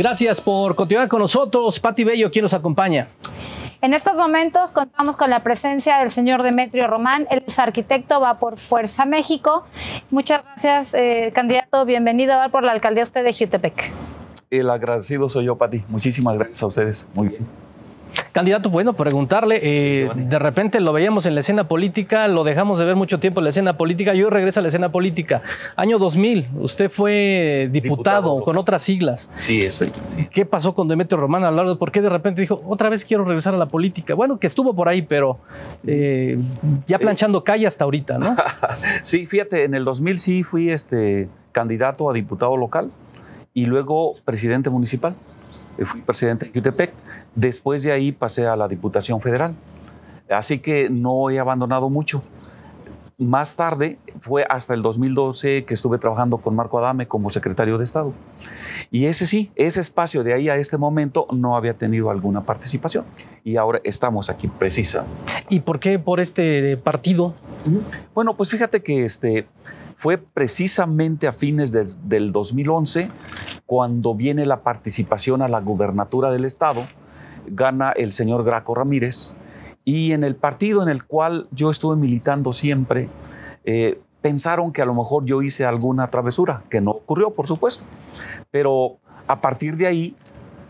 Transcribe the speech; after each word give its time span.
Gracias 0.00 0.40
por 0.40 0.74
continuar 0.76 1.08
con 1.08 1.18
nosotros. 1.18 1.78
Pati 1.78 2.04
Bello, 2.04 2.30
¿quién 2.30 2.44
nos 2.44 2.54
acompaña? 2.54 3.08
En 3.82 3.92
estos 3.92 4.16
momentos 4.16 4.72
contamos 4.72 5.14
con 5.14 5.28
la 5.28 5.42
presencia 5.42 5.98
del 5.98 6.10
señor 6.10 6.42
Demetrio 6.42 6.86
Román, 6.86 7.26
él 7.30 7.44
es 7.46 7.58
arquitecto, 7.58 8.18
va 8.18 8.38
por 8.38 8.58
Fuerza 8.58 9.04
México. 9.04 9.66
Muchas 10.10 10.42
gracias, 10.42 10.94
eh, 10.94 11.32
candidato, 11.34 11.84
bienvenido 11.84 12.34
va 12.34 12.48
por 12.48 12.62
la 12.62 12.72
alcaldía 12.72 13.04
usted 13.04 13.22
de 13.24 13.34
Jutepec. 13.34 13.92
El 14.48 14.70
agradecido 14.70 15.28
soy 15.28 15.44
yo, 15.44 15.58
Pati. 15.58 15.84
Muchísimas 15.88 16.34
gracias 16.38 16.62
a 16.62 16.66
ustedes. 16.68 17.08
Muy 17.12 17.28
bien. 17.28 17.69
Candidato, 18.32 18.70
bueno, 18.70 18.92
preguntarle, 18.92 19.58
eh, 19.62 20.10
de 20.14 20.38
repente 20.38 20.80
lo 20.80 20.92
veíamos 20.92 21.26
en 21.26 21.34
la 21.34 21.40
escena 21.40 21.66
política, 21.66 22.28
lo 22.28 22.44
dejamos 22.44 22.78
de 22.78 22.84
ver 22.84 22.94
mucho 22.94 23.18
tiempo 23.18 23.40
en 23.40 23.44
la 23.44 23.50
escena 23.50 23.76
política, 23.76 24.14
yo 24.14 24.30
regreso 24.30 24.60
a 24.60 24.62
la 24.62 24.68
escena 24.68 24.92
política. 24.92 25.42
Año 25.74 25.98
2000, 25.98 26.48
usted 26.58 26.90
fue 26.90 27.68
diputado, 27.72 28.42
con 28.42 28.56
otras 28.56 28.82
siglas. 28.82 29.28
Sí, 29.34 29.62
eso. 29.62 29.84
Sí. 30.06 30.28
¿Qué 30.30 30.44
pasó 30.44 30.74
con 30.74 30.86
Demetrio 30.86 31.20
Román 31.20 31.44
a 31.44 31.50
lo 31.50 31.56
largo? 31.56 31.78
¿Por 31.78 31.90
qué 31.90 32.00
de 32.00 32.08
repente 32.08 32.40
dijo, 32.40 32.62
otra 32.66 32.88
vez 32.88 33.04
quiero 33.04 33.24
regresar 33.24 33.54
a 33.54 33.56
la 33.56 33.66
política? 33.66 34.14
Bueno, 34.14 34.38
que 34.38 34.46
estuvo 34.46 34.74
por 34.74 34.88
ahí, 34.88 35.02
pero 35.02 35.38
eh, 35.86 36.38
ya 36.86 36.98
planchando 37.00 37.42
calle 37.42 37.66
hasta 37.66 37.82
ahorita, 37.82 38.18
¿no? 38.18 38.36
sí, 39.02 39.26
fíjate, 39.26 39.64
en 39.64 39.74
el 39.74 39.84
2000 39.84 40.18
sí 40.20 40.42
fui 40.44 40.70
este, 40.70 41.28
candidato 41.50 42.08
a 42.08 42.12
diputado 42.12 42.56
local 42.56 42.92
y 43.54 43.66
luego 43.66 44.14
presidente 44.24 44.70
municipal. 44.70 45.14
Eh, 45.80 45.86
fui 45.86 46.02
presidente 46.02 46.46
de 46.46 46.52
Jutepec. 46.52 46.92
Después 47.34 47.82
de 47.82 47.92
ahí 47.92 48.12
pasé 48.12 48.46
a 48.46 48.54
la 48.54 48.68
Diputación 48.68 49.20
Federal. 49.20 49.56
Así 50.28 50.58
que 50.58 50.90
no 50.90 51.30
he 51.30 51.40
abandonado 51.40 51.88
mucho. 51.88 52.22
Más 53.18 53.54
tarde 53.56 53.98
fue 54.18 54.46
hasta 54.48 54.72
el 54.72 54.80
2012 54.80 55.64
que 55.64 55.74
estuve 55.74 55.98
trabajando 55.98 56.38
con 56.38 56.54
Marco 56.54 56.78
Adame 56.78 57.06
como 57.06 57.28
secretario 57.28 57.76
de 57.76 57.84
Estado. 57.84 58.14
Y 58.90 59.06
ese 59.06 59.26
sí, 59.26 59.50
ese 59.56 59.80
espacio 59.80 60.24
de 60.24 60.32
ahí 60.32 60.48
a 60.48 60.56
este 60.56 60.78
momento 60.78 61.26
no 61.30 61.54
había 61.54 61.74
tenido 61.74 62.10
alguna 62.10 62.46
participación. 62.46 63.04
Y 63.44 63.56
ahora 63.56 63.80
estamos 63.84 64.30
aquí 64.30 64.48
precisa. 64.48 65.06
¿Y 65.50 65.60
por 65.60 65.80
qué 65.80 65.98
por 65.98 66.20
este 66.20 66.78
partido? 66.78 67.34
Bueno, 68.14 68.36
pues 68.36 68.48
fíjate 68.48 68.82
que 68.82 69.04
este, 69.04 69.46
fue 70.00 70.16
precisamente 70.16 71.28
a 71.28 71.32
fines 71.34 71.72
del, 71.72 72.32
2011 72.32 73.10
cuando 73.66 74.14
viene 74.14 74.46
la 74.46 74.62
participación 74.62 75.42
a 75.42 75.48
la 75.48 75.60
gubernatura 75.60 76.30
del 76.30 76.46
estado, 76.46 76.88
gana 77.46 77.90
el 77.90 78.14
señor 78.14 78.42
Graco 78.42 78.74
Ramírez, 78.74 79.34
y 79.84 80.12
en 80.12 80.24
el 80.24 80.36
partido 80.36 80.82
en 80.82 80.88
el 80.88 81.04
cual 81.04 81.48
yo 81.50 81.70
estuve 81.70 81.96
militando 81.96 82.54
siempre, 82.54 83.10
eh, 83.64 84.00
pensaron 84.22 84.72
que 84.72 84.80
a 84.80 84.86
lo 84.86 84.94
mejor 84.94 85.26
yo 85.26 85.42
hice 85.42 85.66
alguna 85.66 86.06
travesura, 86.06 86.64
que 86.70 86.80
no 86.80 86.92
ocurrió, 86.92 87.34
por 87.34 87.46
supuesto, 87.46 87.84
pero 88.50 89.00
a 89.26 89.42
partir 89.42 89.76
de 89.76 89.86
ahí 89.86 90.16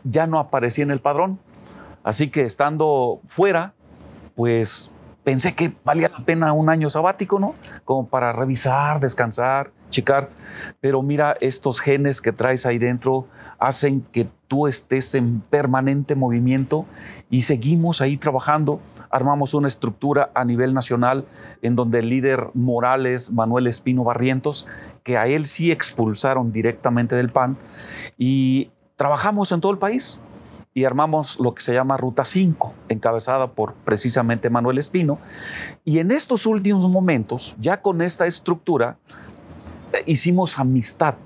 ya 0.02 0.26
no 0.26 0.40
aparecí 0.40 0.82
en 0.82 0.90
el 0.90 0.98
padrón. 0.98 1.38
Así 2.02 2.30
que 2.30 2.42
estando 2.42 3.20
fuera, 3.28 3.74
pues 4.34 4.90
pensé 5.30 5.54
que 5.54 5.72
valía 5.84 6.08
la 6.08 6.24
pena 6.24 6.52
un 6.52 6.68
año 6.68 6.90
sabático, 6.90 7.38
¿no? 7.38 7.54
Como 7.84 8.08
para 8.08 8.32
revisar, 8.32 8.98
descansar, 8.98 9.70
checar. 9.88 10.28
Pero 10.80 11.02
mira, 11.02 11.36
estos 11.40 11.78
genes 11.78 12.20
que 12.20 12.32
traes 12.32 12.66
ahí 12.66 12.78
dentro 12.78 13.28
hacen 13.60 14.00
que 14.00 14.28
tú 14.48 14.66
estés 14.66 15.14
en 15.14 15.40
permanente 15.40 16.16
movimiento 16.16 16.84
y 17.30 17.42
seguimos 17.42 18.00
ahí 18.00 18.16
trabajando. 18.16 18.80
Armamos 19.08 19.54
una 19.54 19.68
estructura 19.68 20.32
a 20.34 20.44
nivel 20.44 20.74
nacional 20.74 21.28
en 21.62 21.76
donde 21.76 22.00
el 22.00 22.08
líder 22.08 22.48
moral 22.54 23.06
es 23.06 23.30
Manuel 23.30 23.68
Espino 23.68 24.02
Barrientos, 24.02 24.66
que 25.04 25.16
a 25.16 25.28
él 25.28 25.46
sí 25.46 25.70
expulsaron 25.70 26.50
directamente 26.50 27.14
del 27.14 27.30
PAN, 27.30 27.56
y 28.18 28.72
trabajamos 28.96 29.52
en 29.52 29.60
todo 29.60 29.70
el 29.70 29.78
país 29.78 30.18
y 30.72 30.84
armamos 30.84 31.40
lo 31.40 31.54
que 31.54 31.62
se 31.62 31.74
llama 31.74 31.96
Ruta 31.96 32.25
5, 32.25 32.75
encabezada 32.88 33.53
por 33.53 33.75
precisamente 33.75 34.50
Manuel 34.50 34.78
Espino. 34.78 35.19
Y 35.84 35.98
en 35.98 36.10
estos 36.10 36.47
últimos 36.47 36.88
momentos, 36.88 37.56
ya 37.58 37.81
con 37.81 38.03
esta 38.03 38.26
estructura, 38.26 38.98
hicimos 40.06 40.58
amistad 40.58 41.16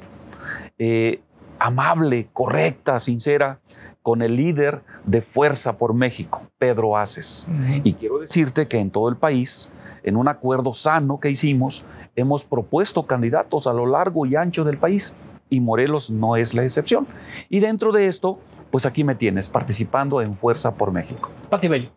eh, 0.78 1.20
amable, 1.58 2.28
correcta, 2.32 2.98
sincera, 3.00 3.60
con 4.02 4.20
el 4.20 4.36
líder 4.36 4.82
de 5.04 5.22
Fuerza 5.22 5.78
por 5.78 5.94
México, 5.94 6.50
Pedro 6.58 6.96
Aces. 6.96 7.46
Y 7.84 7.94
quiero 7.94 8.18
decirte 8.18 8.68
que 8.68 8.78
en 8.78 8.90
todo 8.90 9.08
el 9.08 9.16
país, 9.16 9.76
en 10.02 10.16
un 10.16 10.28
acuerdo 10.28 10.74
sano 10.74 11.20
que 11.20 11.30
hicimos, 11.30 11.84
hemos 12.14 12.44
propuesto 12.44 13.06
candidatos 13.06 13.66
a 13.66 13.72
lo 13.72 13.86
largo 13.86 14.26
y 14.26 14.36
ancho 14.36 14.64
del 14.64 14.76
país 14.76 15.14
y 15.50 15.60
Morelos 15.60 16.10
no 16.10 16.36
es 16.36 16.54
la 16.54 16.62
excepción. 16.62 17.06
Y 17.48 17.60
dentro 17.60 17.92
de 17.92 18.08
esto, 18.08 18.38
pues 18.70 18.86
aquí 18.86 19.04
me 19.04 19.14
tienes 19.14 19.48
participando 19.48 20.20
en 20.20 20.34
Fuerza 20.36 20.74
por 20.74 20.92
México. 20.92 21.30
Pati 21.50 21.68
Bello. 21.68 21.90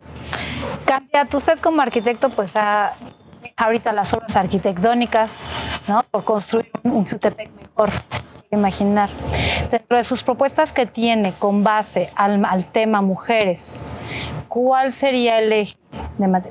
Candidato, 0.84 1.38
usted 1.38 1.58
como 1.58 1.82
arquitecto, 1.82 2.30
pues 2.30 2.56
ha 2.56 2.96
ahorita 3.56 3.92
las 3.92 4.12
obras 4.14 4.36
arquitectónicas, 4.36 5.50
¿no? 5.86 6.02
Por 6.10 6.24
construir 6.24 6.70
un 6.84 7.04
Jutepec 7.04 7.50
mejor, 7.60 7.90
imaginar. 8.50 9.10
Dentro 9.70 9.96
de 9.96 10.04
sus 10.04 10.22
propuestas 10.22 10.72
que 10.72 10.86
tiene 10.86 11.34
con 11.38 11.64
base 11.64 12.10
al, 12.14 12.66
tema 12.72 13.02
mujeres, 13.02 13.82
¿cuál 14.48 14.92
sería 14.92 15.38
el 15.38 15.52
eje 15.52 15.76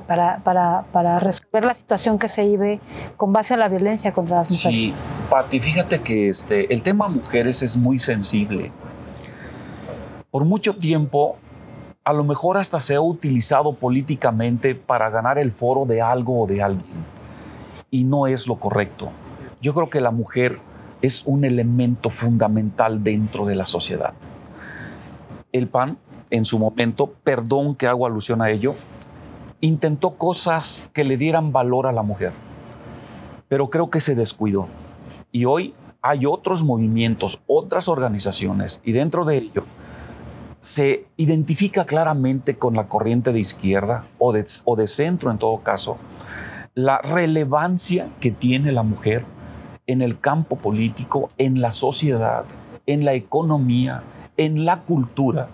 para, 0.06 0.38
para, 0.38 0.84
para, 0.92 1.18
resolver 1.20 1.64
la 1.64 1.74
situación 1.74 2.18
que 2.18 2.28
se 2.28 2.44
vive 2.44 2.80
con 3.16 3.32
base 3.32 3.54
a 3.54 3.56
la 3.56 3.68
violencia 3.68 4.12
contra 4.12 4.38
las 4.38 4.50
mujeres? 4.50 4.86
Sí, 4.86 4.94
Pati, 5.30 5.60
fíjate 5.60 6.00
que 6.00 6.28
este, 6.28 6.72
el 6.72 6.82
tema 6.82 7.08
mujeres 7.08 7.62
es 7.62 7.76
muy 7.76 7.98
sensible 7.98 8.72
por 10.30 10.44
mucho 10.44 10.76
tiempo, 10.76 11.36
a 12.04 12.12
lo 12.12 12.22
mejor 12.22 12.58
hasta 12.58 12.80
se 12.80 12.94
ha 12.94 13.00
utilizado 13.00 13.72
políticamente 13.72 14.74
para 14.74 15.10
ganar 15.10 15.38
el 15.38 15.52
foro 15.52 15.86
de 15.86 16.02
algo 16.02 16.42
o 16.42 16.46
de 16.46 16.62
alguien. 16.62 17.04
Y 17.90 18.04
no 18.04 18.26
es 18.26 18.46
lo 18.46 18.56
correcto. 18.56 19.10
Yo 19.60 19.74
creo 19.74 19.88
que 19.88 20.00
la 20.00 20.10
mujer 20.10 20.58
es 21.00 21.22
un 21.26 21.44
elemento 21.44 22.10
fundamental 22.10 23.02
dentro 23.02 23.46
de 23.46 23.54
la 23.54 23.64
sociedad. 23.64 24.12
El 25.52 25.68
PAN, 25.68 25.98
en 26.30 26.44
su 26.44 26.58
momento, 26.58 27.12
perdón 27.24 27.74
que 27.74 27.86
hago 27.86 28.06
alusión 28.06 28.42
a 28.42 28.50
ello, 28.50 28.74
intentó 29.60 30.12
cosas 30.12 30.90
que 30.94 31.04
le 31.04 31.16
dieran 31.16 31.52
valor 31.52 31.86
a 31.86 31.92
la 31.92 32.02
mujer, 32.02 32.32
pero 33.48 33.70
creo 33.70 33.90
que 33.90 34.00
se 34.00 34.14
descuidó. 34.14 34.68
Y 35.32 35.44
hoy 35.44 35.74
hay 36.00 36.26
otros 36.26 36.64
movimientos, 36.64 37.42
otras 37.46 37.88
organizaciones, 37.88 38.80
y 38.84 38.92
dentro 38.92 39.24
de 39.24 39.38
ello 39.38 39.64
se 40.60 41.06
identifica 41.16 41.84
claramente 41.84 42.56
con 42.56 42.74
la 42.74 42.88
corriente 42.88 43.32
de 43.32 43.40
izquierda 43.40 44.06
o 44.18 44.32
de, 44.32 44.44
o 44.64 44.76
de 44.76 44.88
centro 44.88 45.30
en 45.30 45.38
todo 45.38 45.62
caso, 45.62 45.96
la 46.74 46.98
relevancia 46.98 48.10
que 48.20 48.30
tiene 48.30 48.72
la 48.72 48.82
mujer 48.82 49.24
en 49.86 50.02
el 50.02 50.20
campo 50.20 50.56
político, 50.56 51.30
en 51.38 51.60
la 51.60 51.70
sociedad, 51.70 52.44
en 52.86 53.04
la 53.04 53.14
economía, 53.14 54.02
en 54.36 54.64
la 54.64 54.82
cultura, 54.82 55.48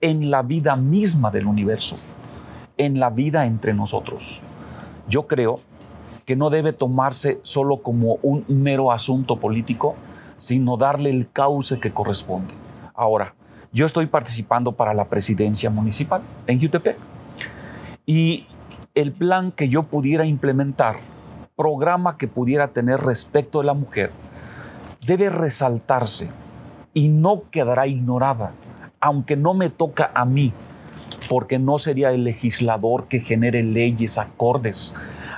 en 0.00 0.30
la 0.30 0.42
vida 0.42 0.76
misma 0.76 1.30
del 1.30 1.46
universo, 1.46 1.96
en 2.76 3.00
la 3.00 3.10
vida 3.10 3.46
entre 3.46 3.74
nosotros. 3.74 4.42
Yo 5.08 5.26
creo 5.26 5.60
que 6.24 6.36
no 6.36 6.50
debe 6.50 6.72
tomarse 6.72 7.38
solo 7.42 7.78
como 7.78 8.18
un 8.22 8.44
mero 8.48 8.90
asunto 8.90 9.38
político, 9.38 9.94
sino 10.38 10.76
darle 10.76 11.10
el 11.10 11.30
cauce 11.30 11.78
que 11.78 11.92
corresponde. 11.92 12.52
Ahora, 12.94 13.34
yo 13.72 13.86
estoy 13.86 14.06
participando 14.06 14.72
para 14.72 14.94
la 14.94 15.08
presidencia 15.08 15.70
municipal 15.70 16.22
en 16.46 16.60
Jutepec. 16.60 16.96
Y 18.06 18.46
el 18.94 19.12
plan 19.12 19.52
que 19.52 19.68
yo 19.68 19.84
pudiera 19.84 20.24
implementar, 20.24 20.96
programa 21.56 22.16
que 22.16 22.28
pudiera 22.28 22.68
tener 22.68 23.00
respecto 23.00 23.60
de 23.60 23.66
la 23.66 23.74
mujer, 23.74 24.12
debe 25.06 25.30
resaltarse 25.30 26.28
y 26.94 27.08
no 27.08 27.42
quedará 27.50 27.86
ignorada, 27.86 28.52
aunque 29.00 29.36
no 29.36 29.54
me 29.54 29.70
toca 29.70 30.10
a 30.14 30.24
mí, 30.24 30.52
porque 31.28 31.58
no 31.58 31.78
sería 31.78 32.10
el 32.10 32.24
legislador 32.24 33.08
que 33.08 33.20
genere 33.20 33.62
leyes 33.62 34.18
acordes 34.18 34.94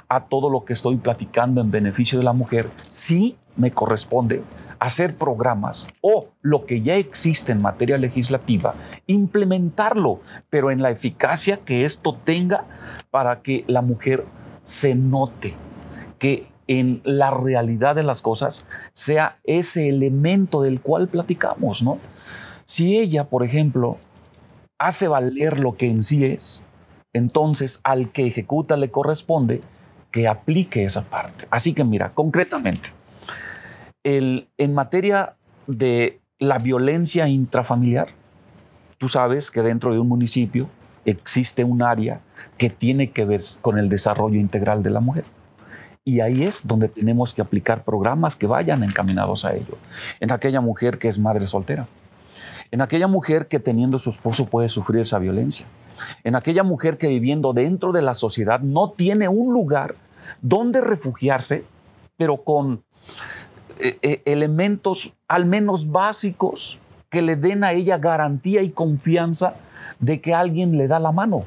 a 0.09 0.25
todo 0.27 0.51
lo 0.51 0.65
que 0.65 0.73
estoy 0.73 0.97
platicando 0.97 1.61
en 1.61 1.71
beneficio 1.71 2.19
de 2.19 2.25
la 2.25 2.33
mujer, 2.33 2.71
sí 2.89 3.37
me 3.57 3.73
corresponde 3.73 4.43
hacer 4.79 5.11
programas 5.19 5.89
o 6.01 6.29
lo 6.41 6.65
que 6.65 6.83
ya 6.83 6.95
existe 6.95 7.53
en 7.53 7.61
materia 7.61 7.99
legislativa, 7.99 8.75
implementarlo, 9.07 10.21
pero 10.51 10.71
en 10.71 10.83
la 10.83 10.91
eficacia 10.91 11.59
que 11.65 11.85
esto 11.85 12.15
tenga 12.15 12.65
para 13.11 13.43
que 13.43 13.65
la 13.67 13.83
mujer 13.83 14.25
se 14.63 14.95
note 14.95 15.55
que 16.19 16.47
en 16.67 17.01
la 17.05 17.31
realidad 17.31 17.95
de 17.95 18.03
las 18.03 18.23
cosas 18.23 18.67
sea 18.93 19.39
ese 19.45 19.89
elemento 19.89 20.63
del 20.63 20.81
cual 20.81 21.09
platicamos, 21.09 21.83
¿no? 21.83 21.99
Si 22.67 22.99
ella, 22.99 23.31
por 23.31 23.43
ejemplo, 23.45 23.97
hace 24.79 25.09
valer 25.09 25.59
lo 25.59 25.77
que 25.77 25.89
en 25.89 26.03
sí 26.03 26.25
es, 26.25 26.75
entonces 27.13 27.81
al 27.85 28.13
que 28.13 28.27
ejecuta 28.27 28.77
le 28.77 28.91
corresponde 28.91 29.63
que 30.11 30.29
aplique 30.29 30.85
esa 30.85 31.05
parte. 31.05 31.47
Así 31.51 31.75
que 31.75 31.85
mira, 31.85 32.15
concretamente, 32.15 32.91
en 34.05 34.75
materia 34.75 35.37
de 35.67 36.21
la 36.39 36.59
violencia 36.59 37.29
intrafamiliar. 37.29 38.09
Tú 38.97 39.09
sabes 39.09 39.51
que 39.51 39.63
dentro 39.63 39.93
de 39.93 39.99
un 39.99 40.09
municipio 40.09 40.69
existe 41.05 41.65
un 41.65 41.83
área 41.83 42.21
que 42.57 42.71
tiene 42.71 43.11
que 43.11 43.25
ver 43.25 43.41
con 43.61 43.79
el 43.79 43.89
desarrollo 43.89 44.39
integral 44.39 44.83
de 44.83 44.91
la 44.91 45.01
mujer. 45.01 45.25
Y 46.05 46.21
ahí 46.21 46.45
es 46.45 46.67
donde 46.67 46.89
tenemos 46.89 47.35
que 47.35 47.43
aplicar 47.43 47.85
programas 47.85 48.35
que 48.35 48.47
vayan 48.47 48.83
encaminados 48.83 49.45
a 49.45 49.55
ello. 49.55 49.77
En 50.21 50.33
aquella 50.33 50.61
mujer 50.61 50.99
que 50.99 51.09
es 51.09 51.19
madre 51.19 51.47
soltera. 51.47 51.87
En 52.71 52.81
aquella 52.81 53.09
mujer 53.09 53.49
que 53.49 53.61
teniendo 53.61 53.99
su 53.99 54.11
esposo 54.11 54.47
puede 54.47 54.69
sufrir 54.69 55.03
esa 55.03 55.19
violencia. 55.19 55.67
En 56.25 56.37
aquella 56.37 56.63
mujer 56.63 56.99
que 56.99 57.09
viviendo 57.09 57.53
dentro 57.53 57.93
de 57.93 58.03
la 58.03 58.15
sociedad 58.15 58.61
no 58.61 58.91
tiene 58.91 59.29
un 59.29 59.53
lugar 59.53 59.97
donde 60.43 60.81
refugiarse, 60.81 61.65
pero 62.17 62.45
con 62.45 62.85
eh, 63.81 63.99
eh, 64.03 64.23
elementos 64.27 65.15
al 65.29 65.47
menos 65.47 65.91
básicos 65.91 66.79
que 67.09 67.23
le 67.23 67.37
den 67.37 67.65
a 67.65 67.73
ella 67.73 67.99
garantía 67.99 68.63
y 68.63 68.71
confianza 68.71 69.55
de 69.99 70.21
que 70.21 70.35
alguien 70.35 70.77
le 70.77 70.89
da 70.89 70.99
la 70.99 71.13
mano. 71.13 71.45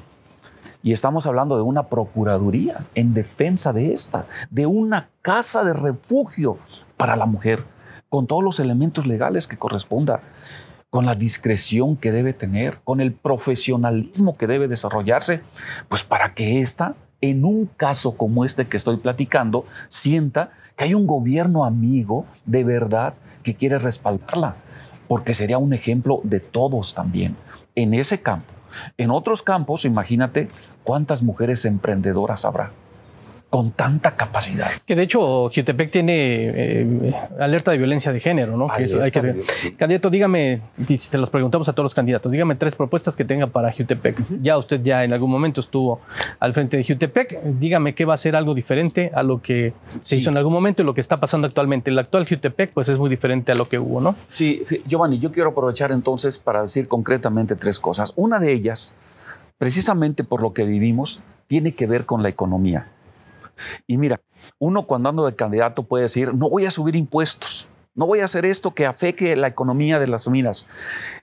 Y 0.83 0.93
estamos 0.93 1.27
hablando 1.27 1.55
de 1.55 1.61
una 1.61 1.87
procuraduría 1.87 2.87
en 2.95 3.13
defensa 3.13 3.71
de 3.71 3.93
esta, 3.93 4.25
de 4.49 4.65
una 4.65 5.09
casa 5.21 5.63
de 5.63 5.73
refugio 5.73 6.57
para 6.97 7.15
la 7.15 7.27
mujer, 7.27 7.63
con 8.09 8.25
todos 8.25 8.43
los 8.43 8.59
elementos 8.59 9.05
legales 9.05 9.45
que 9.45 9.57
corresponda, 9.57 10.21
con 10.91 11.05
la 11.05 11.15
discreción 11.15 11.95
que 11.95 12.11
debe 12.11 12.33
tener, 12.33 12.79
con 12.83 12.99
el 12.99 13.13
profesionalismo 13.13 14.35
que 14.37 14.45
debe 14.45 14.67
desarrollarse, 14.67 15.41
pues 15.87 16.03
para 16.03 16.33
que 16.33 16.59
ésta, 16.59 16.95
en 17.21 17.45
un 17.45 17.65
caso 17.65 18.17
como 18.17 18.43
este 18.43 18.67
que 18.67 18.75
estoy 18.75 18.97
platicando, 18.97 19.65
sienta 19.87 20.51
que 20.75 20.83
hay 20.83 20.93
un 20.93 21.07
gobierno 21.07 21.63
amigo 21.63 22.25
de 22.45 22.65
verdad 22.65 23.13
que 23.41 23.55
quiere 23.55 23.79
respaldarla, 23.79 24.57
porque 25.07 25.33
sería 25.33 25.57
un 25.57 25.73
ejemplo 25.73 26.19
de 26.25 26.41
todos 26.41 26.93
también 26.93 27.37
en 27.75 27.93
ese 27.93 28.19
campo. 28.19 28.51
En 28.97 29.11
otros 29.11 29.43
campos, 29.43 29.85
imagínate 29.85 30.49
cuántas 30.83 31.23
mujeres 31.23 31.63
emprendedoras 31.63 32.43
habrá 32.43 32.73
con 33.51 33.71
tanta 33.71 34.15
capacidad. 34.15 34.71
Que 34.85 34.95
de 34.95 35.03
hecho 35.03 35.49
Jutepec 35.53 35.91
tiene 35.91 36.13
eh, 36.15 37.13
alerta 37.37 37.71
de 37.71 37.77
violencia 37.77 38.13
de 38.13 38.21
género, 38.21 38.55
¿no? 38.55 38.69
Que 38.69 38.87
hay 39.03 39.11
que, 39.11 39.43
Candidato, 39.77 40.09
dígame, 40.09 40.61
y 40.87 40.97
se 40.97 41.17
los 41.17 41.29
preguntamos 41.29 41.67
a 41.67 41.73
todos 41.73 41.83
los 41.83 41.93
candidatos, 41.93 42.31
dígame 42.31 42.55
tres 42.55 42.75
propuestas 42.75 43.13
que 43.17 43.25
tenga 43.25 43.47
para 43.47 43.73
Jutepec. 43.73 44.17
Ya 44.41 44.57
usted 44.57 44.81
ya 44.81 45.03
en 45.03 45.11
algún 45.11 45.29
momento 45.29 45.59
estuvo 45.59 45.99
al 46.39 46.53
frente 46.53 46.77
de 46.77 46.85
Jutepec, 46.85 47.43
dígame 47.59 47.93
qué 47.93 48.05
va 48.05 48.13
a 48.13 48.17
ser 48.17 48.37
algo 48.37 48.53
diferente 48.53 49.11
a 49.13 49.21
lo 49.21 49.39
que 49.39 49.73
se 50.01 50.15
hizo 50.15 50.29
en 50.29 50.37
algún 50.37 50.53
momento 50.53 50.81
y 50.81 50.85
lo 50.85 50.93
que 50.93 51.01
está 51.01 51.17
pasando 51.17 51.45
actualmente. 51.45 51.91
El 51.91 51.99
actual 51.99 52.25
Jutepec 52.25 52.73
pues 52.73 52.87
es 52.87 52.97
muy 52.97 53.09
diferente 53.09 53.51
a 53.51 53.55
lo 53.55 53.65
que 53.65 53.77
hubo, 53.77 53.99
¿no? 53.99 54.15
Sí, 54.29 54.63
Giovanni, 54.87 55.19
yo 55.19 55.33
quiero 55.33 55.49
aprovechar 55.49 55.91
entonces 55.91 56.39
para 56.39 56.61
decir 56.61 56.87
concretamente 56.87 57.57
tres 57.57 57.81
cosas. 57.81 58.13
Una 58.15 58.39
de 58.39 58.53
ellas, 58.53 58.95
precisamente 59.57 60.23
por 60.23 60.41
lo 60.41 60.53
que 60.53 60.63
vivimos, 60.63 61.21
tiene 61.47 61.73
que 61.73 61.85
ver 61.85 62.05
con 62.05 62.23
la 62.23 62.29
economía. 62.29 62.87
Y 63.87 63.97
mira, 63.97 64.21
uno 64.59 64.85
cuando 64.85 65.09
ando 65.09 65.25
de 65.25 65.35
candidato 65.35 65.83
puede 65.83 66.03
decir, 66.03 66.33
no 66.33 66.49
voy 66.49 66.65
a 66.65 66.71
subir 66.71 66.95
impuestos, 66.95 67.67
no 67.93 68.05
voy 68.05 68.21
a 68.21 68.25
hacer 68.25 68.45
esto 68.45 68.73
que 68.73 68.85
afecte 68.85 69.35
la 69.35 69.47
economía 69.47 69.99
de 69.99 70.07
las 70.07 70.27
minas. 70.27 70.67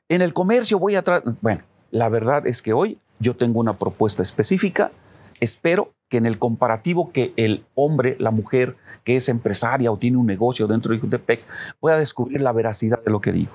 En 0.08 0.22
el 0.22 0.32
comercio 0.32 0.78
voy 0.78 0.96
a... 0.96 1.02
Bueno, 1.40 1.62
la 1.90 2.08
verdad 2.08 2.46
es 2.46 2.62
que 2.62 2.72
hoy 2.72 2.98
yo 3.18 3.36
tengo 3.36 3.60
una 3.60 3.78
propuesta 3.78 4.22
específica. 4.22 4.92
Espero 5.40 5.92
que 6.08 6.16
en 6.16 6.26
el 6.26 6.38
comparativo 6.38 7.12
que 7.12 7.32
el 7.36 7.64
hombre, 7.74 8.16
la 8.18 8.30
mujer 8.30 8.76
que 9.04 9.16
es 9.16 9.28
empresaria 9.28 9.92
o 9.92 9.96
tiene 9.96 10.16
un 10.16 10.26
negocio 10.26 10.66
dentro 10.66 10.92
de 10.92 11.00
Jutepec 11.00 11.44
pueda 11.80 11.98
descubrir 11.98 12.40
la 12.40 12.52
veracidad 12.52 13.02
de 13.02 13.10
lo 13.10 13.20
que 13.20 13.32
digo. 13.32 13.52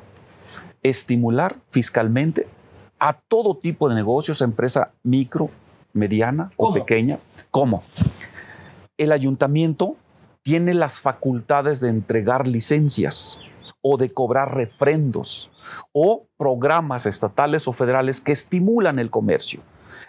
Estimular 0.82 1.56
fiscalmente 1.70 2.48
a 3.00 3.14
todo 3.14 3.58
tipo 3.58 3.90
de 3.90 3.96
negocios, 3.96 4.42
empresa 4.42 4.92
micro, 5.04 5.50
mediana 5.94 6.52
o 6.58 6.74
pequeña. 6.74 7.20
¿Cómo? 7.52 7.84
El 8.98 9.12
ayuntamiento 9.12 9.96
tiene 10.44 10.74
las 10.74 11.02
facultades 11.02 11.80
de 11.80 11.90
entregar 11.90 12.48
licencias 12.48 13.42
o 13.82 13.98
de 13.98 14.14
cobrar 14.14 14.56
refrendos 14.56 15.52
o 15.92 16.28
programas 16.38 17.06
estatales 17.06 17.68
o 17.68 17.74
federales 17.74 18.22
que 18.22 18.32
estimulan 18.32 19.00
el 19.00 19.10
comercio. 19.10 19.62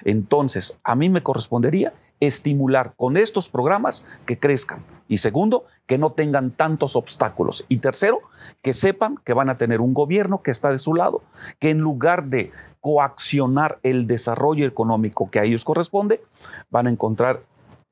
Entonces, 0.05 0.79
a 0.85 0.95
mí 0.95 1.09
me 1.09 1.23
correspondería 1.23 1.95
estimular 2.21 2.95
con 2.97 3.17
estos 3.17 3.49
programas 3.49 4.05
que 4.27 4.39
crezcan. 4.39 4.85
Y 5.09 5.19
segundo, 5.19 5.65
que 5.87 5.99
no 5.99 6.13
tengan 6.13 6.51
tantos 6.51 6.97
obstáculos. 6.97 7.65
Y 7.69 7.79
tercero, 7.79 8.21
que 8.63 8.73
sepan 8.73 9.19
que 9.25 9.35
van 9.35 9.51
a 9.51 9.57
tener 9.57 9.81
un 9.81 9.95
gobierno 9.95 10.43
que 10.43 10.51
está 10.51 10.71
de 10.71 10.79
su 10.79 10.95
lado, 10.95 11.23
que 11.59 11.71
en 11.71 11.79
lugar 11.79 12.27
de 12.27 12.53
coaccionar 12.81 13.79
el 13.83 14.07
desarrollo 14.07 14.67
económico 14.67 15.31
que 15.31 15.39
a 15.39 15.45
ellos 15.45 15.65
corresponde, 15.65 16.23
van 16.71 16.87
a 16.87 16.91
encontrar 16.91 17.43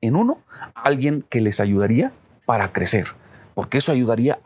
en 0.03 0.17
uno 0.17 0.37
alguien 0.75 1.23
que 1.29 1.39
les 1.39 1.61
ayudaría 1.61 2.11
para 2.45 2.73
crecer, 2.73 3.07
porque 3.55 3.77
eso 3.77 3.93
ayudaría 3.93 4.37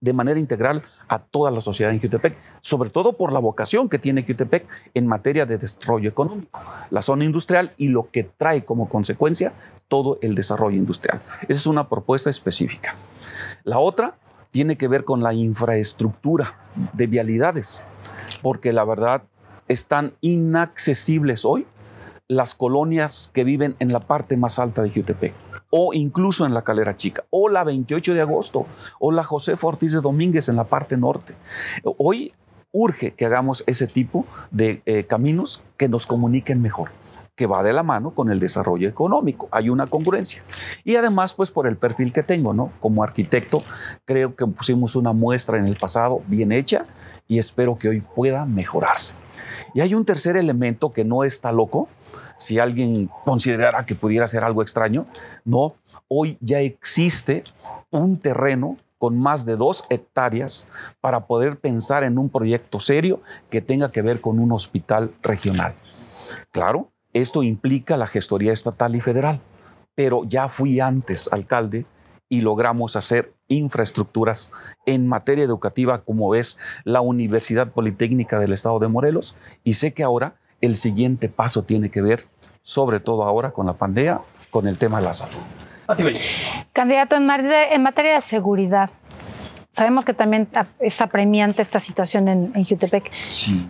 de 0.00 0.12
manera 0.12 0.38
integral 0.38 0.82
a 1.08 1.18
toda 1.18 1.50
la 1.50 1.62
sociedad 1.62 1.92
en 1.92 2.00
Jutepec, 2.00 2.36
sobre 2.60 2.90
todo 2.90 3.14
por 3.14 3.32
la 3.32 3.38
vocación 3.38 3.88
que 3.88 3.98
tiene 3.98 4.22
Jutepec 4.22 4.66
en 4.92 5.06
materia 5.06 5.46
de 5.46 5.56
desarrollo 5.56 6.08
económico, 6.08 6.62
la 6.90 7.00
zona 7.00 7.24
industrial 7.24 7.72
y 7.78 7.88
lo 7.88 8.10
que 8.10 8.24
trae 8.24 8.64
como 8.64 8.90
consecuencia 8.90 9.54
todo 9.88 10.18
el 10.20 10.34
desarrollo 10.34 10.76
industrial. 10.76 11.22
Esa 11.42 11.60
es 11.60 11.66
una 11.66 11.88
propuesta 11.88 12.28
específica. 12.28 12.94
La 13.64 13.78
otra 13.78 14.18
tiene 14.50 14.76
que 14.76 14.88
ver 14.88 15.04
con 15.04 15.22
la 15.22 15.32
infraestructura 15.32 16.58
de 16.92 17.06
vialidades, 17.06 17.82
porque 18.42 18.74
la 18.74 18.84
verdad 18.84 19.22
están 19.66 20.12
inaccesibles 20.20 21.46
hoy 21.46 21.66
las 22.30 22.54
colonias 22.54 23.28
que 23.34 23.42
viven 23.42 23.74
en 23.80 23.92
la 23.92 23.98
parte 23.98 24.36
más 24.36 24.60
alta 24.60 24.82
de 24.82 24.90
Jutepec, 24.90 25.34
o 25.68 25.92
incluso 25.92 26.46
en 26.46 26.54
la 26.54 26.62
Calera 26.62 26.96
Chica, 26.96 27.24
o 27.30 27.48
la 27.48 27.64
28 27.64 28.14
de 28.14 28.20
agosto, 28.20 28.66
o 29.00 29.10
la 29.10 29.24
José 29.24 29.54
Ortiz 29.60 29.92
de 29.92 30.00
Domínguez 30.00 30.48
en 30.48 30.54
la 30.54 30.62
parte 30.62 30.96
norte. 30.96 31.34
Hoy 31.82 32.32
urge 32.70 33.14
que 33.14 33.26
hagamos 33.26 33.64
ese 33.66 33.88
tipo 33.88 34.26
de 34.52 34.80
eh, 34.86 35.06
caminos 35.06 35.64
que 35.76 35.88
nos 35.88 36.06
comuniquen 36.06 36.62
mejor 36.62 36.92
que 37.34 37.46
va 37.46 37.62
de 37.62 37.72
la 37.72 37.82
mano 37.82 38.10
con 38.10 38.30
el 38.30 38.38
desarrollo 38.38 38.86
económico. 38.86 39.48
Hay 39.50 39.70
una 39.70 39.86
congruencia. 39.86 40.42
Y 40.84 40.96
además, 40.96 41.32
pues 41.32 41.50
por 41.50 41.66
el 41.66 41.78
perfil 41.78 42.12
que 42.12 42.22
tengo, 42.22 42.52
¿no? 42.52 42.70
Como 42.80 43.02
arquitecto, 43.02 43.64
creo 44.04 44.36
que 44.36 44.46
pusimos 44.46 44.94
una 44.94 45.14
muestra 45.14 45.56
en 45.56 45.64
el 45.64 45.76
pasado 45.76 46.20
bien 46.26 46.52
hecha 46.52 46.84
y 47.28 47.38
espero 47.38 47.78
que 47.78 47.88
hoy 47.88 48.02
pueda 48.02 48.44
mejorarse. 48.44 49.14
Y 49.72 49.80
hay 49.80 49.94
un 49.94 50.04
tercer 50.04 50.36
elemento 50.36 50.92
que 50.92 51.04
no 51.04 51.24
está 51.24 51.52
loco, 51.52 51.88
si 52.40 52.58
alguien 52.58 53.10
considerara 53.26 53.84
que 53.84 53.94
pudiera 53.94 54.26
ser 54.26 54.44
algo 54.44 54.62
extraño. 54.62 55.06
No, 55.44 55.74
hoy 56.08 56.38
ya 56.40 56.60
existe 56.60 57.44
un 57.90 58.18
terreno 58.18 58.78
con 58.96 59.18
más 59.18 59.44
de 59.44 59.56
dos 59.56 59.84
hectáreas 59.90 60.66
para 61.00 61.26
poder 61.26 61.58
pensar 61.58 62.02
en 62.02 62.18
un 62.18 62.30
proyecto 62.30 62.80
serio 62.80 63.20
que 63.50 63.60
tenga 63.60 63.92
que 63.92 64.00
ver 64.00 64.22
con 64.22 64.38
un 64.38 64.52
hospital 64.52 65.14
regional. 65.22 65.74
Claro, 66.50 66.90
esto 67.12 67.42
implica 67.42 67.98
la 67.98 68.06
gestoría 68.06 68.54
estatal 68.54 68.96
y 68.96 69.00
federal, 69.02 69.40
pero 69.94 70.22
ya 70.24 70.48
fui 70.48 70.80
antes 70.80 71.28
alcalde 71.30 71.84
y 72.30 72.40
logramos 72.40 72.96
hacer 72.96 73.34
infraestructuras 73.48 74.50
en 74.86 75.06
materia 75.06 75.44
educativa, 75.44 76.04
como 76.04 76.34
es 76.34 76.56
la 76.84 77.02
Universidad 77.02 77.72
Politécnica 77.72 78.38
del 78.38 78.54
Estado 78.54 78.78
de 78.78 78.88
Morelos, 78.88 79.36
y 79.62 79.74
sé 79.74 79.92
que 79.92 80.04
ahora 80.04 80.39
el 80.60 80.76
siguiente 80.76 81.28
paso 81.28 81.62
tiene 81.62 81.90
que 81.90 82.02
ver, 82.02 82.26
sobre 82.62 83.00
todo 83.00 83.24
ahora 83.24 83.52
con 83.52 83.66
la 83.66 83.74
pandemia, 83.74 84.20
con 84.50 84.66
el 84.66 84.78
tema 84.78 84.98
de 84.98 85.04
la 85.04 85.12
salud. 85.12 85.38
Candidato, 86.72 87.16
en 87.16 87.26
materia, 87.26 88.14
de 88.14 88.20
seguridad, 88.20 88.90
sabemos 89.72 90.04
que 90.04 90.14
también 90.14 90.48
es 90.78 91.00
apremiante 91.00 91.62
esta 91.62 91.80
situación 91.80 92.28
en, 92.28 92.52
en 92.54 92.64
Jutepec. 92.64 93.10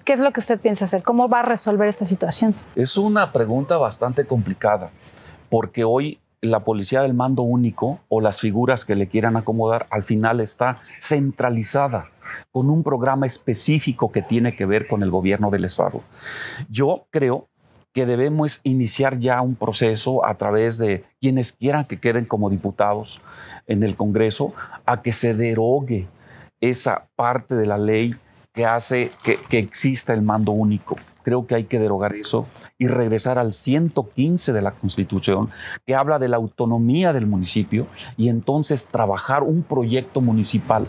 ¿Qué 0.04 0.12
es 0.12 0.20
lo 0.20 0.32
que 0.32 0.40
usted 0.40 0.60
piensa 0.60 0.84
hacer? 0.84 1.02
¿Cómo 1.02 1.28
va 1.28 1.40
a 1.40 1.44
resolver 1.44 1.88
esta 1.88 2.04
situación? 2.04 2.54
Es 2.74 2.98
una 2.98 3.32
pregunta 3.32 3.78
bastante 3.78 4.26
complicada, 4.26 4.90
porque 5.48 5.84
hoy 5.84 6.20
la 6.42 6.60
policía 6.60 7.02
del 7.02 7.14
mando 7.14 7.42
único 7.42 8.00
o 8.08 8.20
las 8.20 8.40
figuras 8.40 8.84
que 8.84 8.96
le 8.96 9.08
quieran 9.08 9.36
acomodar 9.36 9.86
al 9.90 10.02
final 10.02 10.40
está 10.40 10.78
centralizada 10.98 12.10
con 12.50 12.70
un 12.70 12.82
programa 12.82 13.26
específico 13.26 14.10
que 14.12 14.22
tiene 14.22 14.54
que 14.54 14.66
ver 14.66 14.86
con 14.86 15.02
el 15.02 15.10
gobierno 15.10 15.50
del 15.50 15.64
Estado. 15.64 16.02
Yo 16.68 17.06
creo 17.10 17.48
que 17.92 18.06
debemos 18.06 18.60
iniciar 18.62 19.18
ya 19.18 19.40
un 19.40 19.56
proceso 19.56 20.24
a 20.24 20.34
través 20.34 20.78
de 20.78 21.04
quienes 21.20 21.52
quieran 21.52 21.86
que 21.86 21.98
queden 21.98 22.24
como 22.24 22.50
diputados 22.50 23.20
en 23.66 23.82
el 23.82 23.96
Congreso 23.96 24.52
a 24.86 25.02
que 25.02 25.12
se 25.12 25.34
derogue 25.34 26.08
esa 26.60 27.08
parte 27.16 27.56
de 27.56 27.66
la 27.66 27.78
ley 27.78 28.14
que 28.52 28.66
hace 28.66 29.10
que, 29.22 29.58
exista 29.58 30.12
el 30.12 30.22
mando 30.22 30.52
único. 30.52 30.96
Creo 31.22 31.46
que 31.46 31.54
hay 31.54 31.64
que 31.64 31.78
derogar 31.78 32.14
eso 32.14 32.46
y 32.78 32.86
regresar 32.86 33.38
al 33.38 33.52
115 33.52 34.52
de 34.52 34.62
la 34.62 34.72
Constitución, 34.72 35.50
que 35.86 35.94
habla 35.94 36.18
de 36.18 36.28
la 36.28 36.36
autonomía 36.36 37.12
del 37.12 37.26
municipio, 37.26 37.86
y 38.16 38.28
entonces 38.28 38.86
trabajar 38.86 39.42
un 39.42 39.62
proyecto 39.62 40.20
municipal 40.20 40.88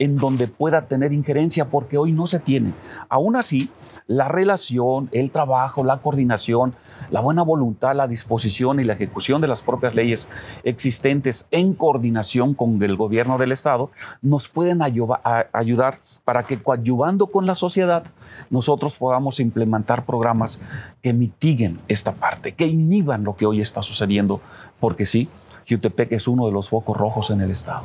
en 0.00 0.16
donde 0.16 0.48
pueda 0.48 0.88
tener 0.88 1.12
injerencia, 1.12 1.68
porque 1.68 1.98
hoy 1.98 2.10
no 2.10 2.26
se 2.26 2.40
tiene. 2.40 2.72
Aún 3.08 3.36
así, 3.36 3.70
la 4.10 4.26
relación, 4.26 5.08
el 5.12 5.30
trabajo, 5.30 5.84
la 5.84 5.98
coordinación, 5.98 6.74
la 7.10 7.20
buena 7.20 7.42
voluntad, 7.42 7.94
la 7.94 8.08
disposición 8.08 8.80
y 8.80 8.84
la 8.84 8.94
ejecución 8.94 9.40
de 9.40 9.46
las 9.46 9.62
propias 9.62 9.94
leyes 9.94 10.28
existentes 10.64 11.46
en 11.52 11.74
coordinación 11.74 12.54
con 12.54 12.82
el 12.82 12.96
gobierno 12.96 13.38
del 13.38 13.52
Estado 13.52 13.90
nos 14.20 14.48
pueden 14.48 14.82
ayudar 14.82 16.00
para 16.24 16.44
que 16.44 16.60
coadyuvando 16.60 17.28
con 17.28 17.46
la 17.46 17.54
sociedad 17.54 18.04
nosotros 18.48 18.96
podamos 18.96 19.38
implementar 19.38 20.06
programas 20.06 20.60
que 21.02 21.12
mitiguen 21.12 21.78
esta 21.86 22.12
parte, 22.12 22.52
que 22.52 22.66
inhiban 22.66 23.22
lo 23.22 23.36
que 23.36 23.46
hoy 23.46 23.60
está 23.60 23.80
sucediendo, 23.80 24.40
porque 24.80 25.06
sí, 25.06 25.28
Jutepec 25.68 26.10
es 26.12 26.26
uno 26.26 26.46
de 26.46 26.52
los 26.52 26.68
focos 26.68 26.96
rojos 26.96 27.30
en 27.30 27.42
el 27.42 27.50
Estado. 27.52 27.84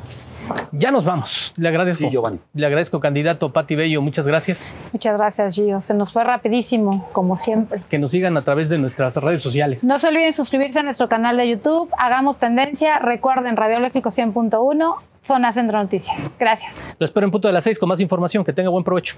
Ya 0.71 0.91
nos 0.91 1.05
vamos. 1.05 1.53
Le 1.55 1.69
agradezco. 1.69 2.04
Sí, 2.05 2.11
Giovanni. 2.11 2.39
Le 2.53 2.65
agradezco, 2.65 2.99
candidato 2.99 3.51
Pati 3.51 3.75
Bello. 3.75 4.01
Muchas 4.01 4.27
gracias. 4.27 4.73
Muchas 4.93 5.17
gracias, 5.17 5.55
Gio. 5.55 5.81
Se 5.81 5.93
nos 5.93 6.11
fue 6.11 6.23
rapidísimo, 6.23 7.07
como 7.11 7.37
siempre. 7.37 7.81
Que 7.89 7.97
nos 7.99 8.11
sigan 8.11 8.37
a 8.37 8.43
través 8.43 8.69
de 8.69 8.77
nuestras 8.77 9.15
redes 9.17 9.41
sociales. 9.43 9.83
No 9.83 9.99
se 9.99 10.07
olviden 10.07 10.33
suscribirse 10.33 10.79
a 10.79 10.83
nuestro 10.83 11.09
canal 11.09 11.37
de 11.37 11.49
YouTube. 11.49 11.89
Hagamos 11.97 12.37
tendencia. 12.37 12.99
Recuerden, 12.99 13.57
Radiológico 13.57 14.09
100.1, 14.09 14.95
Zona 15.23 15.51
Centro 15.51 15.77
Noticias. 15.81 16.35
Gracias. 16.39 16.87
Lo 16.99 17.05
espero 17.05 17.25
en 17.25 17.31
punto 17.31 17.47
de 17.47 17.53
las 17.53 17.63
seis 17.63 17.79
con 17.79 17.89
más 17.89 17.99
información. 17.99 18.43
Que 18.43 18.53
tenga 18.53 18.69
buen 18.69 18.83
provecho. 18.83 19.15